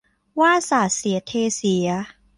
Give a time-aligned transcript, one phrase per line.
[0.39, 1.87] ว่าสาดเสียเทเสีย